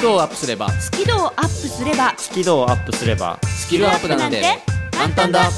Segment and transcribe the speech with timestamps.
[0.00, 0.70] キ度をアップすれば。
[0.70, 2.14] スキルをアップすれば。
[2.16, 3.38] スキルをアップすれば。
[3.44, 4.42] スキルアップなんて。
[4.92, 5.50] 簡単だ。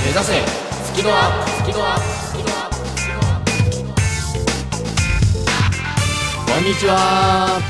[0.00, 0.46] 目指せ。
[0.84, 1.50] スキルアップ。
[1.50, 2.02] スキルアップ。
[2.06, 2.76] スキルアップ。
[2.86, 3.48] スキルアッ
[6.46, 7.60] プこんにちは。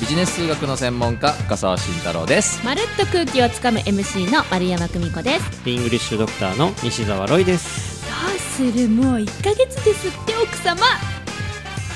[0.00, 2.66] ビジネス数学の専門家深澤慎太郎です。
[2.66, 5.68] まるっと空気をつかむ MC の丸山久美子です。
[5.70, 8.02] イングリッシュドクターの西澤ロイです。
[8.02, 8.88] どうする？
[8.88, 10.84] もう1ヶ月ですって奥様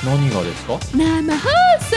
[0.08, 0.78] 何がですか？
[0.96, 1.48] 生放
[1.80, 1.96] 送。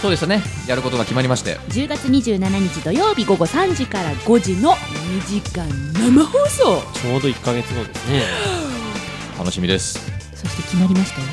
[0.00, 0.42] そうでしたね。
[0.66, 1.58] やることが決まりまして。
[1.68, 6.82] 10月27日土曜日午後3時から5時の2時間生放送。
[6.92, 8.22] ちょうど1ヶ月後ですね。
[9.38, 9.98] 楽しみです。
[10.34, 11.26] そして決まりましたよ。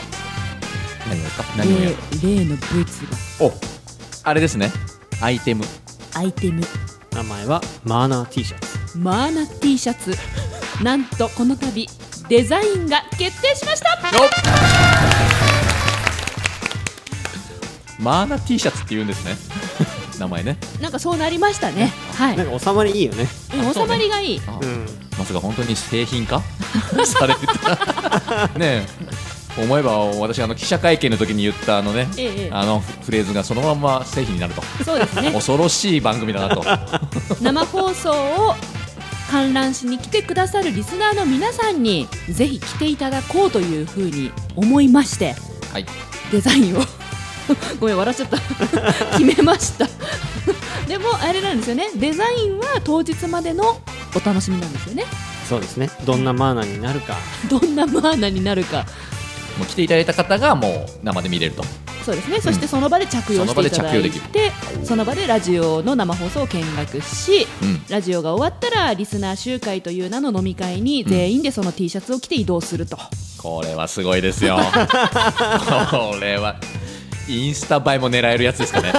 [1.08, 1.44] 何ですか？
[1.58, 1.96] 何をやる？
[2.22, 3.02] 例例のブツ
[3.40, 3.46] が。
[3.46, 3.54] お
[4.24, 4.72] あれですね。
[5.22, 5.64] アイテム。
[6.14, 6.62] アイテム。
[7.12, 8.98] 名前はマーナー T シャツ。
[8.98, 10.16] マーナ T シャツ。
[10.84, 11.88] なんとこの度
[12.30, 13.98] デザインが決定しました
[18.00, 19.36] マーナ T シャツって言うんですね。
[20.20, 20.58] 名前ね。
[20.82, 21.94] なんかそうなりましたね。
[22.18, 22.38] はい。
[22.38, 23.28] なんか収まりいいよね。
[23.56, 24.42] うん収まりがいい。
[24.48, 24.86] あうん。
[25.18, 26.42] まさか本当に製品化？
[27.06, 28.88] されてた ねえ。
[29.58, 32.50] 思えば私あの記者会見の時に言ったあのねええええ。
[32.54, 34.64] あのフレーズがそのまま製品になると。
[34.86, 35.32] そうですね。
[35.34, 36.64] 恐ろしい番組だなと。
[37.42, 38.56] 生放送を
[39.32, 45.36] 観覧しに来てくださるリスナーの皆さんにぜひ来ていただこうというふうに思いまして
[45.74, 45.86] はい。
[46.32, 46.84] デザインを
[47.80, 48.38] ごめん笑っちゃった。
[49.18, 49.88] 決めました。
[50.88, 51.90] でもあれなんですよね。
[51.96, 53.80] デザインは当日までの
[54.16, 55.06] お楽しみなんですよね。
[55.48, 55.90] そうですね。
[56.06, 57.16] どんなマーナーになるか。
[57.50, 58.86] どんなマーナになるか。
[59.58, 61.64] もう来ていただいた方がもう生で見れると。
[62.06, 62.40] そうですね。
[62.40, 64.52] そしてその場で着用していただいその場で着用できて
[64.84, 67.82] その場でラジオの生放送を見学しうん。
[67.90, 72.98] ラジオが終わったらリスナー集会という名の飲み会に全員でその T シャツを着て移動すると、
[73.38, 74.58] これはすごいですよ。
[75.92, 76.56] これは
[77.30, 78.92] インスタ映えも狙えるやつですかね。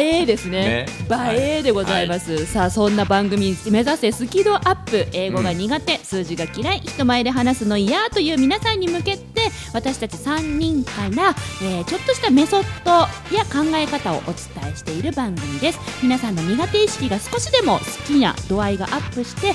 [0.00, 0.86] 映えですね。
[0.86, 0.86] ね。
[1.34, 5.06] 映えでございます、さあそんな番組目指せスキルアップ。
[5.12, 6.80] 英語が苦手、数字が嫌い。
[6.80, 12.90] 人前で話すの嫌という皆さんに向けて私たち3人から、えーちょっとしたメソッド
[13.34, 15.78] や考え方をお伝えしている番組です。
[16.02, 19.54] 皆さんの苦手意識が少しでも好きな度合いがアップして、えー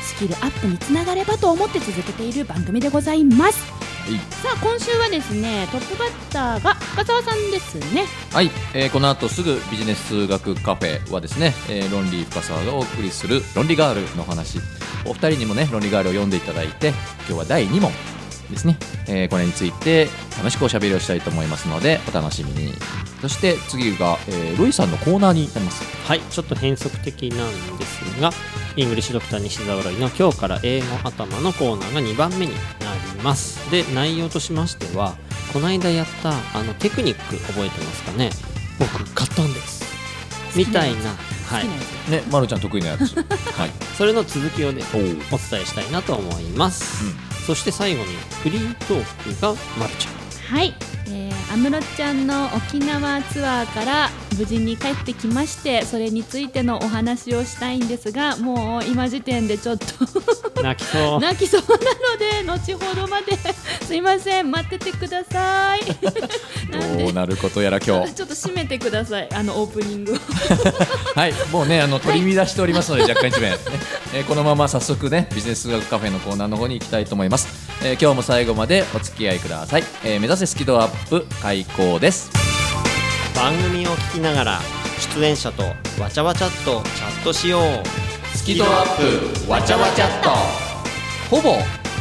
[0.00, 8.06] スキルアップにつながればと思って続けている番組でございますさあ今週はですねトップバッターが深澤さんですね。
[8.32, 14.58] はい、えーこの後すぐビジネス数学カフェはですね、えーロンリー深沢がお送りする論理ガールの話。
[15.04, 17.92] お二人にもね論理ガールを読んでいただいて今日は第2問
[18.50, 18.76] ですね、
[19.06, 22.72] えーこれについて楽しくおしゃべりをしたいと思いますのでお楽しみに。
[23.20, 25.82] そして次が、えーロイさんのコーナーになります。
[26.06, 26.20] はい。
[26.20, 28.30] ちょっと変則的なんですが
[28.76, 32.52] イングリッシュドクター西澤ロイの今日から英語頭のコーナーが2番目に
[33.18, 33.70] ます。
[33.70, 35.16] で内容としましては
[35.52, 38.30] この間やったあのテクニック覚えてますかね？
[38.78, 39.84] 僕買ったんです。
[40.56, 41.10] みたいな
[41.46, 42.10] はい。
[42.10, 43.14] ねまるちゃん得意なやつ。
[43.56, 43.70] はい。
[43.96, 47.04] それの続きをねお伝えしたいなと思います、
[47.46, 50.18] そして最後にフリートークがまるちゃん。
[50.56, 50.97] はい、えー、
[51.50, 59.86] 安室ちゃんの沖縄ツアーから無事に帰ってきましてそれについてのお話をしたいんですがもう今時点でちょっと
[60.62, 61.20] 泣きそう。
[61.20, 63.36] 泣きそうなので後ほどまで
[63.82, 65.80] すいません待っててください。
[66.98, 68.12] どうなることやら今日。
[68.14, 70.16] ちょっと締めてくださいあのオープニングを。
[71.14, 73.58] はい、もうね、あの取り乱しておりますので、若干一面、ね
[74.14, 77.67] えーこのまま早速ね、ビジネスカフェのコーナーの方に行きたいと思います。
[77.82, 79.84] えー今日も最後までお付き合いください。
[80.04, 82.30] えー目指せスキドアップ開講です。
[83.36, 84.60] 番組を聞きながら
[85.14, 85.62] 出演者と
[86.00, 90.30] わちゃわちゃっとチャットしようスキドアップわちゃわちゃっと。
[91.36, 91.58] ほぼ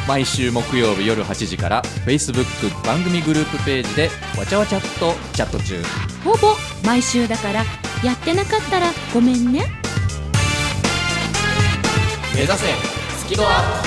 [0.08, 2.46] 毎週木曜日夜8時から Facebook
[2.86, 5.84] 番組グループページでわちゃわちゃっとチャット中。
[6.24, 6.56] ほぼ
[6.86, 7.64] 毎週だから
[8.04, 9.66] やってなかったらごめんね
[12.34, 12.66] 目指せ
[13.18, 13.87] スキドアップ。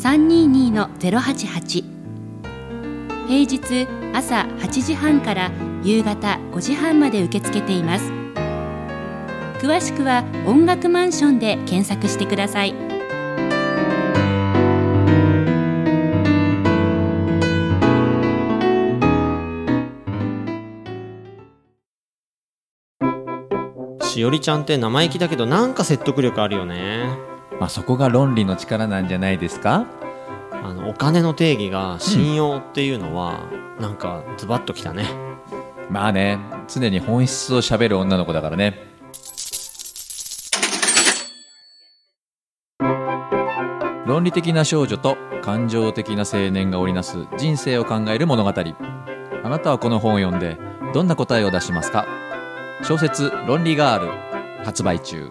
[0.00, 1.84] 0120-322-088
[3.28, 5.50] 平日朝8時半から
[5.84, 8.10] 夕方5時半まで受け付けています。
[9.60, 12.74] 詳しくは音楽マンションで検索してください。
[24.02, 27.29] しおりちゃんって生意気だけどなんか説得力あるよね。
[27.60, 29.86] まあそこが論理の力なんじゃないですか？
[30.50, 33.44] あのお金の定義が信用っていうのは、
[33.78, 35.04] なんかズバッときたね。
[35.90, 38.88] まあね常に本質を喋る女の子だからね。
[44.06, 48.50] 論理的な少女と感情的な青年が織りなす人生を考える物語。
[48.50, 50.58] あなたはこの本を読んで
[50.92, 52.06] どんな答えを出しますか？
[52.82, 54.10] 小説「論理ガール」
[54.64, 55.30] 発売中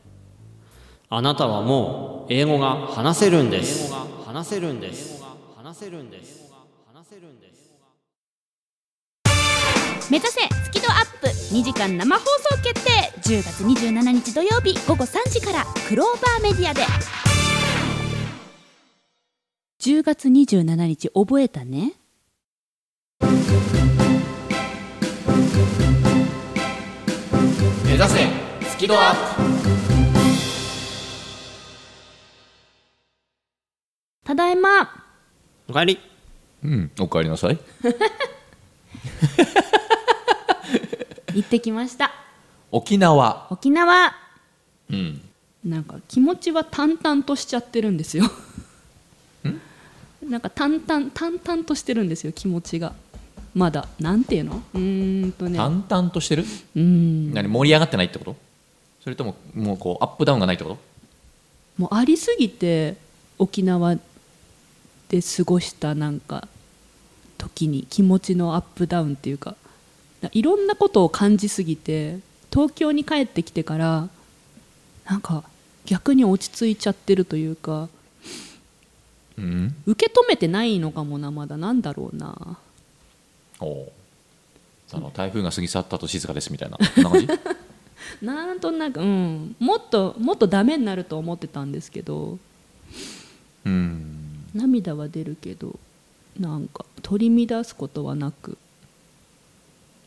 [1.13, 3.93] あなたはもう英語が話せるんです。
[4.25, 5.21] 話せるんです
[5.57, 6.49] 話せるんです。
[6.87, 7.73] 話せるんです。
[10.09, 11.27] 目指せスキドアップ。
[11.27, 13.11] 2時間生放送決定。
[13.19, 15.65] 10月27日土曜日午後3時から。
[15.89, 16.83] クローバーメディアで。
[19.81, 21.91] 10月27日覚えたね。
[27.83, 28.29] 目指せ
[28.69, 29.30] スキドアッた
[35.71, 35.95] おかえり。
[35.95, 36.01] プ
[36.65, 37.57] うんおかえりなさい。
[41.33, 42.11] 行ってきました。
[42.73, 43.47] 沖縄。
[43.49, 44.13] 沖縄。
[44.89, 45.21] うん。
[45.63, 48.29] なんか気持ちは淡々としちゃってるんですよ。
[50.21, 52.93] なんか淡々淡々としてるんですよ気持ちが。
[53.55, 53.87] まだ。
[53.97, 54.61] なんていうの？
[54.73, 55.55] うーんとね。
[55.57, 56.43] 淡々としてる？
[56.43, 57.33] うーん。
[57.33, 58.35] 何盛り上がってないってこと？
[59.01, 60.77] それとももうこうアップダウンがないってこと？
[61.77, 62.97] もうありすぎて
[63.39, 63.95] 沖縄
[65.11, 66.47] で過ごしたなんか
[67.37, 69.55] 時に気持ちのアップダウンっていうか
[70.31, 72.19] いろんなことを感じすぎて
[72.51, 74.07] 東京に帰ってきてから
[75.05, 75.43] なんか
[75.85, 77.89] 逆に落ち着いちゃってるというか
[79.37, 79.75] うん？
[79.85, 81.57] 受け止めてないのかもなまだ。
[81.57, 82.57] なんだろうな。
[83.59, 83.91] おう。
[84.93, 87.27] あの台風が過ぎ去ったと静かですみたいなそんな感じ？
[88.21, 89.55] なんとなくうん。
[89.59, 92.37] もっともっとダメになると思ってたんですけど。
[93.65, 94.20] うん
[94.53, 95.79] 涙は出るけど
[96.39, 98.57] なんか取り乱すことはなく。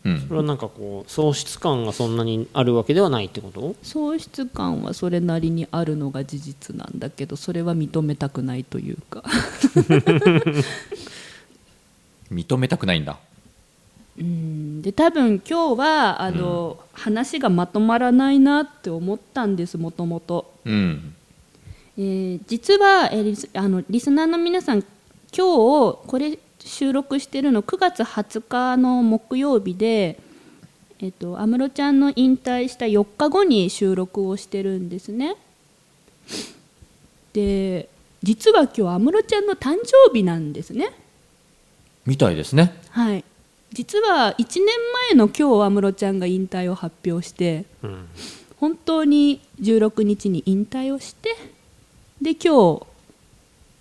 [0.05, 0.21] うん。
[0.21, 3.75] それはなんかこう喪失感がそんなにあるわけではないってこと？
[3.83, 9.23] 喪失感はそれなりにあるのが事実なんだけどそれは認めたくないというか。
[12.31, 13.19] 認めたくないんだ。
[14.19, 14.83] うん。
[14.83, 20.53] で多分今日はあの、話がまとまらないなって思ったんですもともと。
[20.65, 21.15] うん
[21.97, 24.83] えー実は、えーリスあのリスナーの皆さん
[25.37, 30.19] 今日これ収録してるの9月20日の木曜日で
[31.01, 35.37] えっと安室ちゃんの引退した4日後に収録をしてるんですね。
[37.33, 37.89] で
[38.23, 40.91] 実は今日安室ちゃんの誕生日なんですね。
[42.07, 42.75] みたいですね。
[42.91, 43.25] はい。
[43.73, 44.67] 実は1年
[45.11, 48.07] 前の今日安室ちゃんが引退を発表してうん。
[48.57, 51.37] 本当に16日に引退をして
[52.25, 52.87] で今日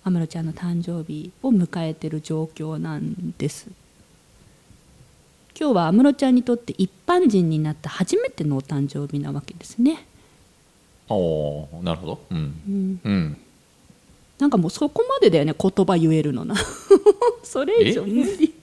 [0.04, 3.68] 安室ちゃんの誕生日を迎えてる状況なんです。
[5.58, 10.06] 今日は安室ちゃんにとって一般人になった初めてのお誕生日なわけですね、
[11.08, 11.14] お
[11.72, 12.20] おなるほど。
[12.32, 12.38] うん。
[12.68, 13.36] うん、うん。
[14.38, 16.54] なんかもうそこまでだよね言葉言えるのな。
[17.42, 18.52] それ以上無理。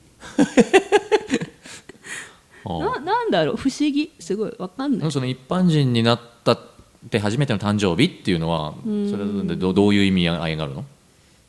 [2.65, 4.11] あななんだろう不思議。
[4.19, 5.07] すごいわかんない。
[5.07, 6.55] あその一般人になった
[7.05, 10.85] って初めての誕生日っていうのはそれはどどういう意味合いがあるの？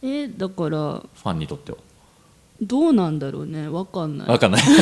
[0.02, 1.78] えだからファンにとっては。
[2.60, 3.68] どうなんだろうね。
[3.68, 4.28] わかんない。
[4.28, 4.62] 分かんない。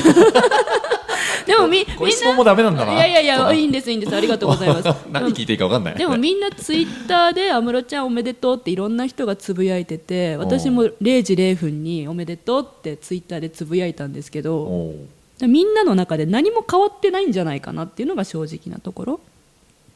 [1.47, 1.87] でもみみん
[2.25, 2.95] なんだな。
[2.95, 4.15] いやいやいやいいんですいいんです。
[4.15, 4.89] ありがとうございます。
[5.11, 5.95] 何聞いていいか分かんない。
[5.95, 14.95] でもみんなツイッターで安室ちゃんおめでとうっていろんな人がつぶやいてて私も0時0分におめでとうってツイッターでつぶやいたんですけど
[15.41, 19.21] みんなの中で何も変わってないんじゃないかなっていうのが正直なところ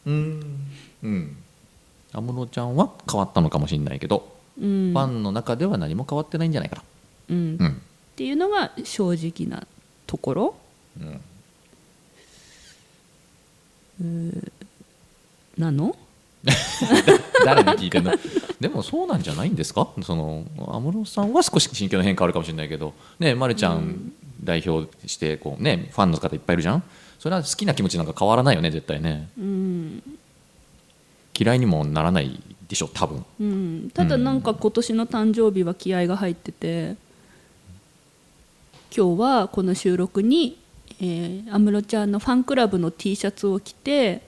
[0.06, 0.66] うん。
[1.02, 1.36] うん
[2.12, 4.92] 安室ちゃんは変わったのかもしれないけど、うん。
[4.92, 6.82] ファンの中では何も変わってないんじゃないか
[7.28, 7.56] うん。
[7.58, 7.72] なうん。
[7.72, 7.76] っ
[8.16, 9.66] ていうのが正直な
[10.06, 10.54] ところ。
[14.00, 14.52] うん。
[15.58, 15.96] なの？
[17.44, 18.12] 誰に聞いてんの？
[18.60, 19.88] でもそうなんじゃないんですか？
[20.02, 22.92] その安室さんは少し心境の変化あるかもしれないけど。
[23.18, 26.82] ねまるちゃん代表してこうねファンの方いっぱいいるじゃん
[27.18, 29.28] それは好きな気持ちなんか変わらないよね絶対ね。
[29.38, 30.02] うん、
[31.38, 33.24] 嫌いにもならないでしょ多分。
[33.40, 36.96] うん、ただなんか今年の誕生日は気合が入ってて
[38.96, 40.58] 今日はこの収録に
[41.00, 44.22] えー安室、ちゃんのファンクラブの T シャツを着て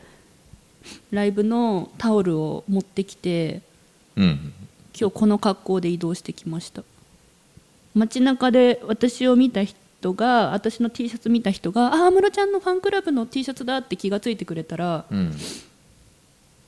[1.11, 3.63] ライブのタオルを持ってきて
[4.17, 4.53] うん。
[4.99, 6.83] 今日この格好で移動してきました。
[7.95, 15.33] 街中で私を見た人が私の T シャツ見た人が「あ安室ちゃんのファンクラブの T シャツだ」って気がついてくれたらうん。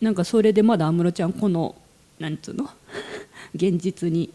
[0.00, 1.74] なんかそれでまだ安室ちゃんこの
[2.18, 2.68] なんつうの？
[3.54, 4.30] 現実に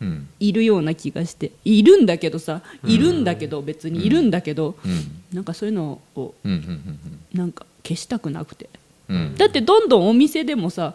[0.00, 0.28] うん。
[0.38, 1.50] いるような気がして。
[1.64, 5.22] いるんだけどさいるんだけど別にいるんだけどうん。
[5.32, 8.68] なんかそういうのをうんうんなんか消したくなくて。
[9.08, 9.16] うん。
[9.16, 10.94] うんだってどんどんお店でもさ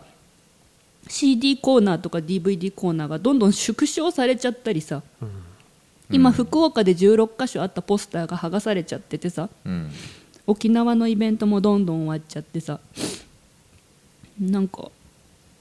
[1.07, 5.01] CD コーナーとか DVD コーナーがどんどん縮小されちゃったりさ
[6.11, 9.49] 今福岡で16箇所あったポスターが剥がされちゃっててさ。
[9.65, 9.91] うん。
[10.47, 12.79] 沖縄のイベントもどんどん終わっちゃってさ。
[14.39, 14.89] なんか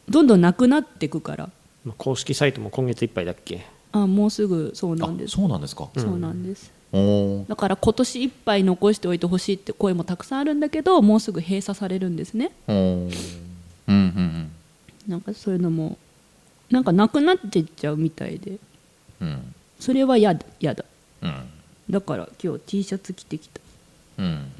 [0.08, 1.50] どんどんなくなってくから。
[1.84, 3.64] まあ公式サイトも今月いっぱいだっけ？
[3.92, 5.88] あもうすぐそうなんであすそうなんですか。
[5.96, 6.72] そうなんです。
[6.92, 6.98] お
[7.42, 12.50] おだから今年いっぱい残しておいてほしいって声もたくさんあるんだけどもうすぐ閉鎖されるんですね。
[12.66, 13.40] おー。
[13.88, 14.50] うんうん
[15.06, 15.98] なんかそういうのも
[16.70, 18.58] なんかなくなっていっちゃうみたいで。
[19.20, 20.84] うんうんそれは嫌だ嫌だ。
[21.22, 21.50] うん。
[21.90, 23.60] だから今日 T シャツ着てきた。
[24.18, 24.52] うん。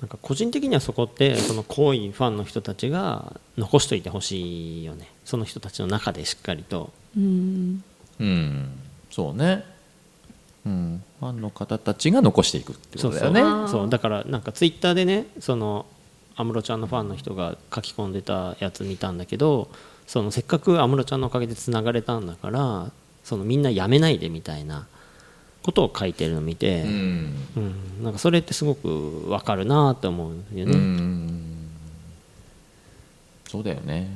[0.00, 5.10] なんか個人的にはそこってその濃いファンの人たちが残しといてほしいよね。
[5.24, 6.92] その人たちの中でしっかりと。
[7.16, 7.82] うん。
[8.20, 8.68] うん。
[9.10, 9.64] そうね。
[10.66, 11.02] うん。
[11.18, 13.68] ファンの方たちが残していくってことだよね。
[13.70, 15.86] そうだからなんかツイッターでねその
[16.36, 19.70] 安室ちゃんのファンの人が書き込んでたやつ見たんだけど
[20.06, 22.92] そのせっかく安室ちゃんのおかげでつながれたんだから
[23.26, 24.86] そのみんなやめないでみたいな
[25.64, 27.34] ことを書いてるのを見て、うん。
[27.56, 28.04] うん。
[28.04, 30.76] なんかそれってすごくわかるなって思うようね。
[30.76, 31.68] ん。
[33.48, 34.08] そうだよね。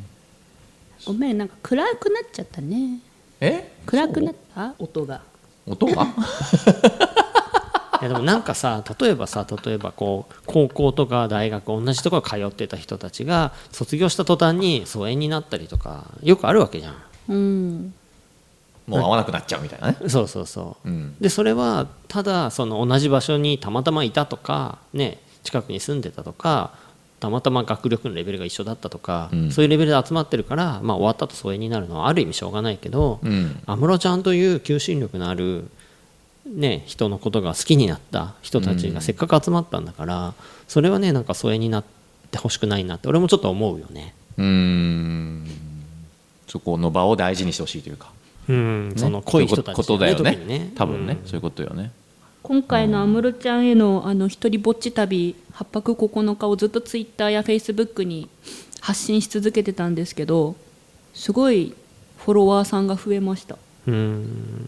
[1.04, 3.00] ごめんなんか暗くなっちゃったね。
[3.40, 3.72] え？
[3.84, 4.74] 暗くなった？
[4.78, 5.22] 音が。
[5.66, 6.04] 音が？
[8.00, 16.94] いやでもなんかさ例えばさ例えばこう高校とか大学同じところ通ってた人たちが卒業した途端に疎遠になったりとかよくあるわけじゃん。
[17.28, 17.94] うん
[18.90, 19.96] もう会わなくなっちゃうみたいなね。
[20.08, 20.88] そうそうそう。
[20.88, 21.14] うん。
[21.20, 26.72] でそれはただその同じ場所にたまたまいたとかね近くに住んでたとか
[27.20, 29.50] たまたま学力のレベルが一緒だったとか、うん。
[29.52, 33.60] そういうレベルで集まってるから、まあ、終わったと疎遠になるのはある意味しょうがないけどうん。
[33.66, 35.68] 安室、ちゃんという求心力のある、
[36.46, 40.34] ね、人のことが好きになった人たちがせっかく集まったんだから、
[40.66, 41.84] それはねなんか疎遠になっ
[42.30, 44.14] てほしくないなって俺もちょっと思うよね。
[44.38, 45.46] うん。
[46.48, 48.10] そこの場を大事にしてほしいというか
[48.50, 48.94] うん、ね。
[48.96, 50.44] その濃い人たちそういうことだよね。
[50.46, 50.72] ね。
[50.74, 51.28] 多分ね、うん。
[51.28, 51.92] そういうことよね。
[52.42, 58.28] 今回の安室ちゃんへのあの一人ぼっち旅8泊9日をずっとツイッターやフェイスブックに
[58.80, 60.56] 発信し続けてたんですけど
[61.12, 61.74] すごい
[62.16, 63.56] フォロワーさんが増えました。
[63.86, 63.94] うん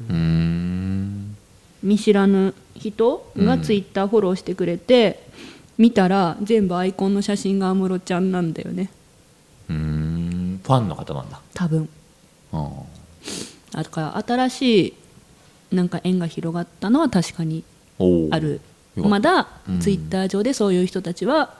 [0.08, 1.36] うん。
[1.82, 5.20] 見知らぬ人がツイッターフォローしてくれて、
[5.78, 8.90] 見たら全部アイコンの写真が安室ちゃんなんだよね。
[9.68, 10.60] うん。
[10.62, 11.40] ファンの方なんだ。
[11.54, 11.88] 多分。
[12.52, 12.70] うん
[13.72, 14.94] だから新し
[15.70, 17.64] いなんか縁が広がったのは確かに
[18.30, 18.60] ある。
[18.96, 19.80] まだうん。
[19.80, 21.54] ツイッター上でそういう人たちは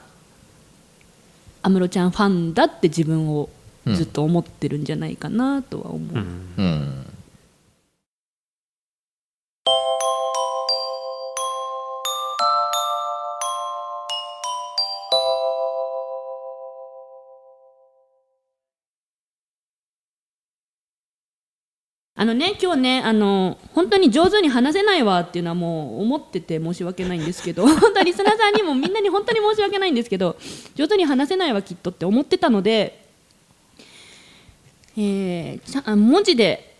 [1.63, 3.49] 安室ちゃんファンだって自分を
[3.87, 6.53] ずっと思ってるんじゃないかなとは思う、うん。
[6.57, 7.12] うん
[22.23, 30.37] あのね今日ねあの本当に上手に話せないわっていうのはもう思ってて申し訳ないんですけど 本当はリスナーさんにもみんなに本当に申し訳ないんですけど
[30.73, 33.03] 上手に話せないわきっとって思ってたので、
[34.95, 36.77] えーちゃあ文字で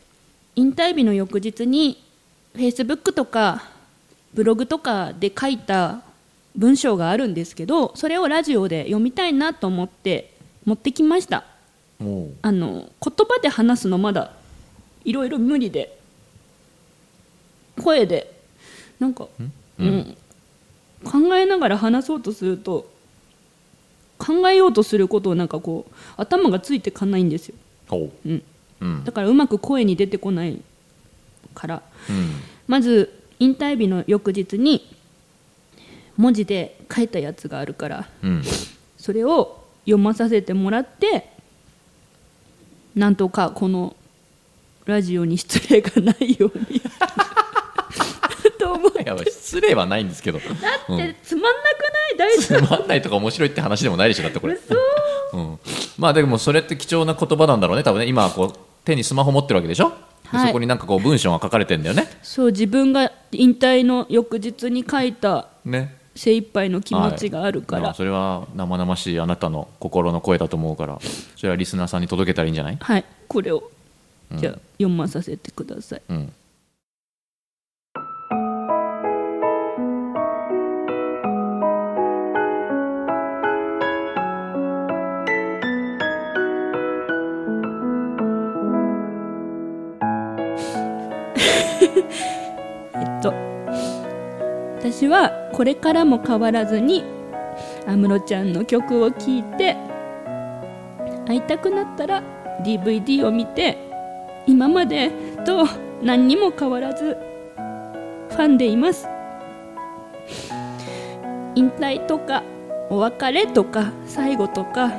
[0.55, 2.01] 引退日の翌日に
[2.53, 3.65] フェイスブックとか
[4.33, 6.03] ブログとかで書いた
[6.55, 11.43] 文章があるんですけどそれをラジオで読みたいなと思って持ってきました。
[12.41, 14.31] あの言葉で話すのまだ
[15.05, 15.97] いろいろ無理で
[17.81, 18.33] 声で
[18.99, 19.27] なんか、
[19.79, 20.15] うん？
[21.03, 22.89] 考えながら話そうとすると
[24.17, 27.55] 考えようとすることをなんかこう頭がついてかないんですよ、
[27.89, 28.11] おう。
[28.25, 28.43] うん、
[28.79, 29.03] うん。
[29.03, 30.61] だからうまく声に出てこない
[31.53, 31.81] から。
[32.09, 32.29] うん。
[32.67, 34.95] まず引退日の翌日に
[36.15, 38.43] 文字で書いたやつがあるからうん。
[38.97, 41.29] それを読まさせてもらって
[42.95, 43.97] なんとかこの
[44.85, 46.81] ラジオに失礼がないように。
[48.59, 50.39] と思ういや失礼はないんですけど。
[50.39, 51.83] だってつまんなく
[52.17, 52.35] ない？
[52.35, 55.59] 大つ丈まんないとか面白いって話でもないでしょだってこれ、夫うん、
[55.97, 57.83] まあでもそれって貴重な言葉なんだろうね。
[57.83, 59.89] 多分ね今こう手にスマホ持ってるわけでしょ、
[60.31, 60.47] ではい。
[60.47, 62.07] そこになんかこう文章が書かれてんだよね。
[62.21, 65.97] そう自分が引退の翌日に書いたね。
[66.15, 67.81] 精一杯の気持ちがあるから。
[67.83, 70.99] まあそれは生々しいあなたの心の声だと思うから
[71.35, 73.05] それはリスナーさんに届けたらいいんじゃない、はい。
[73.27, 73.57] これを。
[73.57, 73.72] うん
[74.35, 76.01] じゃあ読まさせてください。
[76.09, 76.17] うん、
[92.95, 93.33] えっと
[94.79, 97.03] 私はこれからも変わらずに
[97.85, 99.75] 安室ちゃんの曲を聴いて
[101.25, 102.23] 会いたくなったら
[102.63, 103.77] DVD を見て
[104.53, 105.09] 今まで
[105.47, 105.67] と
[106.03, 107.17] 何にも変わらず
[108.29, 109.07] ファンでいます。
[111.55, 112.43] 引退とか
[112.91, 114.91] お別れとか最後とか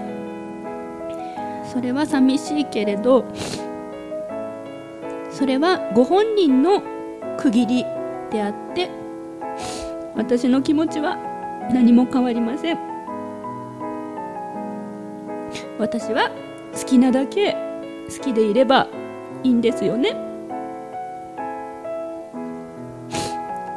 [1.73, 3.25] それは寂しいけれど
[5.31, 6.83] それはご本人の
[7.39, 7.85] 区切り
[8.33, 8.91] であって
[10.17, 11.17] 私の気持ちは
[11.73, 12.79] 何も変わりません。
[15.79, 16.33] 私は
[16.73, 17.57] 好きなだけ
[18.09, 18.89] 好きでいれば
[19.45, 20.17] いいんですよね。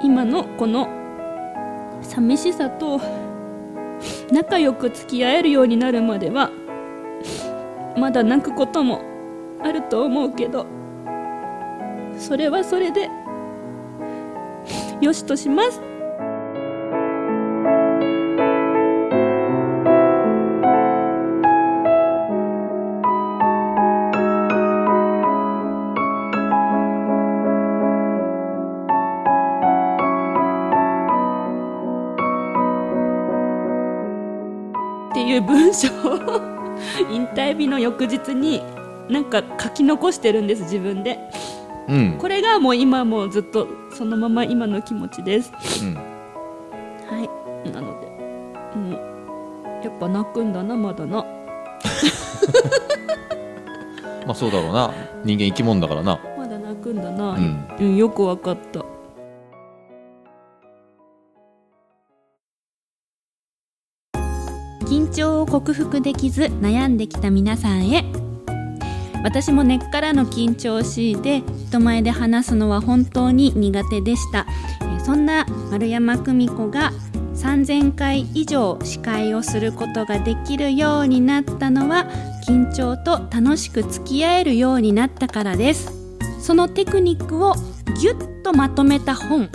[0.02, 0.88] 今のこの
[2.02, 3.02] 寂しさと
[4.32, 6.52] 仲良く付き合えるようになるまでは
[7.98, 9.02] まだ泣くことも
[9.62, 10.66] あると思うけど
[12.18, 13.10] それはそれで
[15.02, 15.87] よしとします。
[37.58, 38.62] 日の翌日に
[39.10, 41.20] なんか書き残してるんです自分で。
[41.88, 42.18] うん。
[42.18, 45.52] これがもう今もうずっとそのまま今の気持ちです。
[45.84, 46.02] うん、は
[47.66, 47.70] い。
[47.72, 48.08] なので
[48.78, 51.26] もうやっぱ泣くんだなまだな。
[54.26, 54.92] まあそうだろうな。
[55.24, 56.20] 人間生き物だからな。
[56.38, 57.68] まだ泣くんだな、うん。
[57.80, 58.84] うん、よくわかった
[65.08, 68.04] 緊張を克服できず悩んできた皆さんへ。
[69.24, 74.46] 私も根っからの緊張しいで人前で話すのは本当に苦手でした。
[75.06, 76.92] そんな丸山久美子が
[77.36, 82.06] 3000回以上司会をすることができるようになったのは
[82.46, 85.94] 緊張と楽しく付き合えるようになったからです。
[86.42, 87.56] そのテクニックを
[88.02, 89.50] ぎゅっとまとめた本。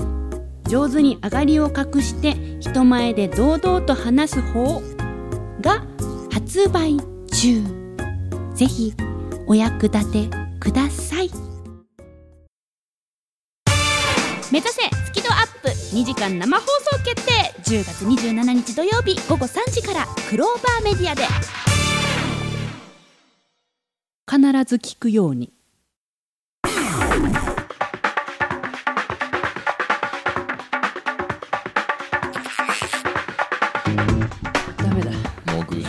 [0.67, 4.81] 上手に上がりを隠して人前で堂々と話す方
[5.61, 5.85] が
[6.31, 6.97] 発売
[7.31, 7.63] 中。
[8.55, 8.95] ぜひ
[9.47, 10.29] お役立て
[10.61, 11.31] ください。
[14.51, 15.69] 目指せスキドアップ。
[15.69, 17.33] 2時間生放送決定。
[17.63, 21.25] 10月27日土曜日午後3時からクローバーメディアで。
[24.31, 25.53] 必ず聞くように。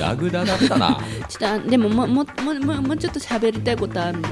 [0.04, 1.00] ダグダだったな。
[1.30, 4.30] ちょっとあでももももももうちょっと喋りたいことあるの。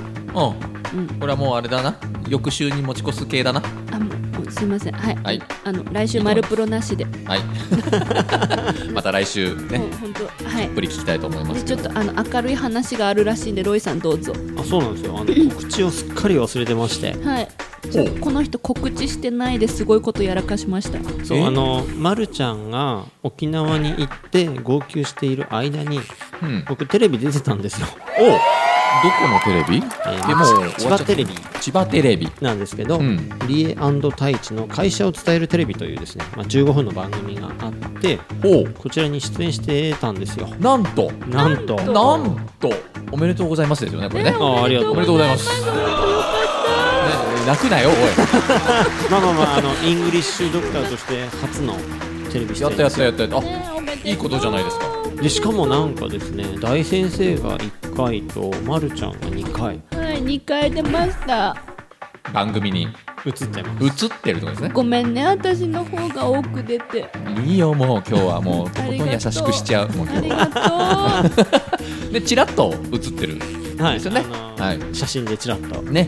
[0.94, 1.00] うん。
[1.00, 1.08] うん。
[1.20, 1.96] これはもうあれだな。
[2.28, 3.64] 翌週に持ち越す系だな。
[3.92, 4.10] あも
[4.46, 4.94] うすいません。
[4.94, 5.42] はい、はい。
[5.64, 7.06] あの来週丸プロなしで。
[7.26, 7.42] はい。
[8.92, 9.82] また来週ね。
[10.02, 10.66] 本当はい。
[10.66, 14.34] たっぷり聞きたいと思いまですちょっとあの明るい話があるらしいんでロイさんどうぞ。
[14.60, 15.18] あそうなんですよ。
[15.18, 17.16] あの告知をすっかり忘れてまして。
[17.24, 17.48] はい
[18.20, 21.00] この人告知してないですごいことやらかしました。
[21.00, 26.00] えそうあの、ま、るちゃんが沖縄に行って号泣している間に
[26.42, 26.66] うん。
[26.68, 27.88] 僕テレビ出てたんですよ、
[28.20, 28.24] お
[29.04, 29.86] どこのテレビ？
[30.06, 31.34] えーでもう千葉テレビ。
[31.60, 32.30] 千葉テレビ。
[32.40, 33.30] なんですけど、うん。
[33.48, 38.66] リエ太一の会社を伝えるテレビというですね、まあ、15分の番組があってお。
[38.80, 40.48] こちらに出演してたんですよ。
[40.60, 41.12] なんと。
[41.30, 41.76] なんと。
[41.76, 41.94] なんと。
[41.94, 42.74] なんと
[43.12, 44.32] おめでとうございますですよねこれね。
[44.32, 45.66] ねあありがとうおめでとうございます。
[45.66, 46.21] ね
[47.46, 47.96] 泣くなよおい。
[49.10, 51.76] まあまあまああのイングリッシュドクターとして初の
[52.32, 52.70] テレビ出演。
[52.70, 53.38] やったやったやったやった。
[53.38, 53.42] あ
[54.04, 54.86] いいことじゃないですか。
[55.22, 59.66] でしかもなんかですね大先生が1回とまるちゃんが2回。
[59.66, 61.56] はい2回出ました。
[62.34, 62.88] 番組に。
[63.24, 64.06] 映っちゃいます。
[64.06, 64.70] 映ってるってことですね。
[64.74, 67.08] ごめんね私の方が多く出て。
[67.46, 71.44] いいよもう今日はもうとことん優しくしちゃうもう今日ありがと
[72.12, 73.38] でチラッと映ってる
[73.80, 74.24] はいですよね。
[74.26, 75.82] あのーはい写真でちらっと。
[75.84, 76.08] ね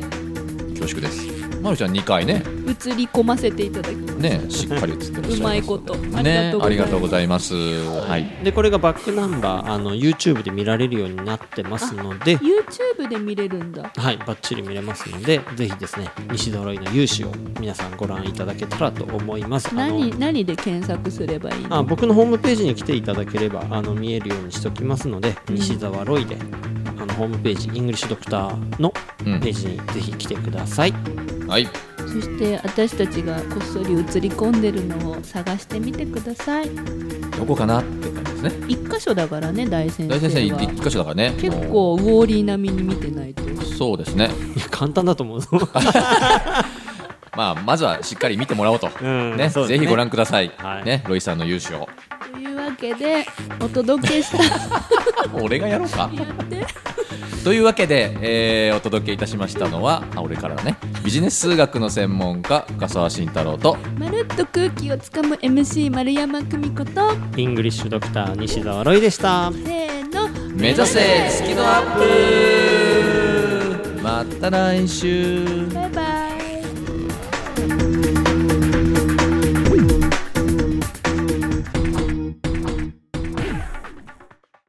[0.84, 1.26] 恐縮です。
[1.62, 2.44] まるちゃん2回ね。
[2.66, 4.16] う映り込ませていただきます。
[4.18, 5.40] ねしっかり映ってらっしゃいます。
[5.40, 5.96] うまいこと。
[5.96, 7.56] ねありがとうごいざいます。
[7.56, 8.44] はい。
[8.44, 12.38] でこれがバックナンバーあの YouTube で見られるようになってますので。
[12.38, 13.92] YouTube で見れるんだ。
[13.96, 19.74] はい、バッチリ見れますので、ぜひですね、西揃いの勇姿を皆さんご覧いただけたらと思います。
[19.74, 21.78] 何何で検索すればいいの？
[21.78, 25.56] あ僕のホームページに来ていただければあの見えるようにしておきますので、うん。
[25.56, 26.38] 西澤ロイで
[27.04, 28.94] あのホームページ、イングリッシュドクターの
[29.26, 29.40] うん。
[29.42, 30.94] ページにぜひ来てください。
[31.48, 31.68] はい。
[31.98, 36.70] そして私たちがこっそり映り込んでるのを探してみてください。
[37.38, 38.52] どこかなって感じですね。
[38.70, 40.20] 一箇所だからね大先生は。
[40.20, 41.34] 大先生一箇所だからね。
[41.40, 43.44] 結も構ウォーリー並みに見てないと。
[43.44, 44.30] うそうですね。
[44.72, 45.50] 簡単だと思うぞ。
[47.36, 48.90] まあまずはしっかり見てもらおうと。
[49.02, 49.50] うんねね。
[49.50, 50.52] ぜひご覧ください。
[50.58, 50.84] はい。
[50.86, 51.80] ねロイさんの優勝
[52.32, 53.26] というわけで
[53.60, 54.38] お届けした。
[55.34, 56.10] 俺がやろうか。
[56.14, 56.66] やって
[57.44, 60.78] というわけで、えーお届けいたしましたのはあ俺からね。
[61.04, 69.52] ビジネス数学の専門家深澤慎太郎とまるっと空気をつかむ MC 丸山久美子とイングリッシュドクター西澤ロイでした。
[69.52, 70.30] せーの。
[70.56, 71.98] 目指せスキドアッ
[73.94, 74.02] プ。
[74.02, 75.68] また来週。
[75.74, 76.03] バイバイ